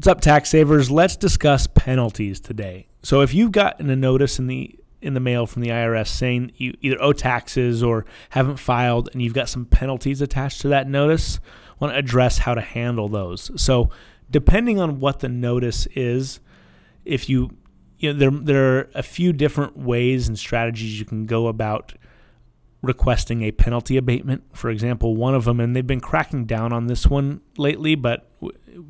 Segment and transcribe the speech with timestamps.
[0.00, 0.90] What's up, tax savers?
[0.90, 2.88] Let's discuss penalties today.
[3.02, 6.52] So, if you've gotten a notice in the in the mail from the IRS saying
[6.56, 10.88] you either owe taxes or haven't filed, and you've got some penalties attached to that
[10.88, 11.38] notice,
[11.72, 13.50] I want to address how to handle those.
[13.62, 13.90] So,
[14.30, 16.40] depending on what the notice is,
[17.04, 17.50] if you
[17.98, 21.92] you know there there are a few different ways and strategies you can go about
[22.80, 24.44] requesting a penalty abatement.
[24.54, 28.29] For example, one of them, and they've been cracking down on this one lately, but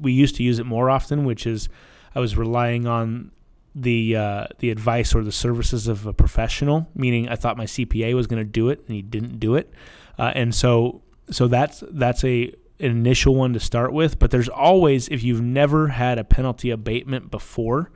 [0.01, 1.69] we used to use it more often, which is
[2.15, 3.31] I was relying on
[3.75, 8.15] the uh, the advice or the services of a professional, meaning I thought my CPA
[8.15, 9.73] was going to do it and he didn't do it,
[10.19, 14.19] uh, and so so that's that's a an initial one to start with.
[14.19, 17.91] But there's always if you've never had a penalty abatement before,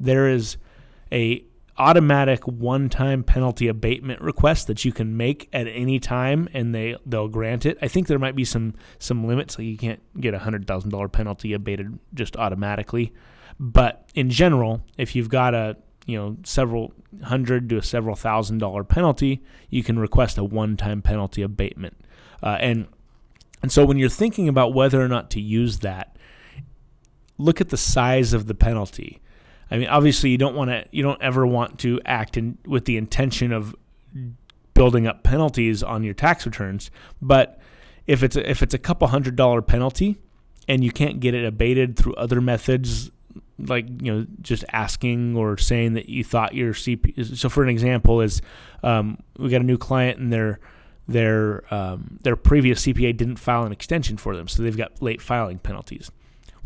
[0.00, 0.56] there is
[1.12, 1.44] a
[1.78, 7.28] automatic one-time penalty abatement request that you can make at any time and they they'll
[7.28, 7.78] grant it.
[7.80, 11.52] I think there might be some some limits like you can't get a $100,000 penalty
[11.52, 13.12] abated just automatically.
[13.60, 16.92] But in general, if you've got a, you know, several
[17.24, 21.96] hundred to a several thousand dollar penalty, you can request a one-time penalty abatement.
[22.42, 22.86] Uh, and
[23.62, 26.16] and so when you're thinking about whether or not to use that,
[27.36, 29.20] look at the size of the penalty
[29.70, 32.84] I mean, obviously, you don't want to, you don't ever want to act in with
[32.86, 33.74] the intention of
[34.74, 36.90] building up penalties on your tax returns.
[37.20, 37.60] But
[38.06, 40.18] if it's a, if it's a couple hundred dollar penalty
[40.66, 43.10] and you can't get it abated through other methods,
[43.58, 47.36] like you know, just asking or saying that you thought your CP.
[47.36, 48.40] So, for an example, is
[48.82, 50.60] um, we got a new client and their
[51.08, 55.20] their um, their previous CPA didn't file an extension for them, so they've got late
[55.20, 56.10] filing penalties.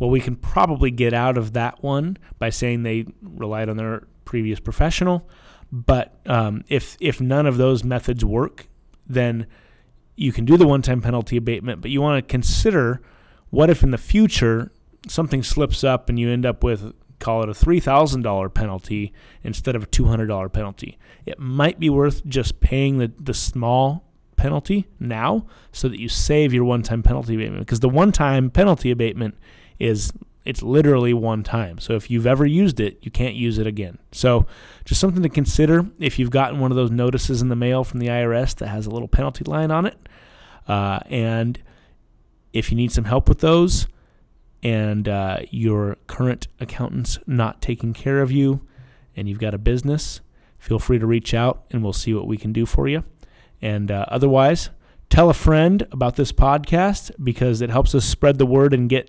[0.02, 4.02] Well, we can probably get out of that one by saying they relied on their
[4.24, 5.28] previous professional.
[5.70, 8.66] But um, if if none of those methods work,
[9.06, 9.46] then
[10.16, 11.82] you can do the one-time penalty abatement.
[11.82, 13.00] But you want to consider
[13.50, 14.72] what if in the future
[15.06, 19.12] something slips up and you end up with call it a $3,000 penalty
[19.44, 20.98] instead of a $200 penalty.
[21.26, 26.52] It might be worth just paying the, the small penalty now so that you save
[26.52, 29.36] your one time penalty abatement because the one time penalty abatement
[29.82, 30.12] is
[30.44, 31.78] it's literally one time.
[31.78, 33.98] So if you've ever used it, you can't use it again.
[34.12, 34.46] So
[34.84, 38.00] just something to consider if you've gotten one of those notices in the mail from
[38.00, 39.96] the IRS that has a little penalty line on it.
[40.66, 41.62] Uh, and
[42.52, 43.86] if you need some help with those
[44.62, 48.66] and uh, your current accountant's not taking care of you
[49.16, 50.20] and you've got a business,
[50.58, 53.04] feel free to reach out and we'll see what we can do for you.
[53.60, 54.70] And uh, otherwise,
[55.08, 59.08] tell a friend about this podcast because it helps us spread the word and get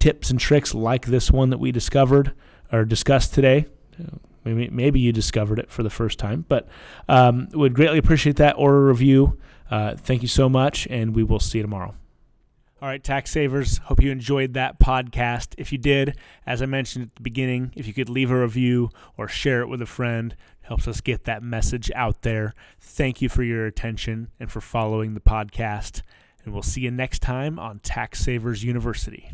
[0.00, 2.32] tips and tricks like this one that we discovered
[2.72, 3.66] or discussed today.
[4.44, 6.66] Maybe, maybe you discovered it for the first time, but
[7.08, 9.38] um, would greatly appreciate that or a review.
[9.70, 11.94] Uh, thank you so much, and we will see you tomorrow.
[12.82, 15.54] All right, tax savers, hope you enjoyed that podcast.
[15.58, 18.88] If you did, as I mentioned at the beginning, if you could leave a review
[19.18, 22.54] or share it with a friend, helps us get that message out there.
[22.80, 26.00] Thank you for your attention and for following the podcast.
[26.42, 29.32] And we'll see you next time on Tax Savers University.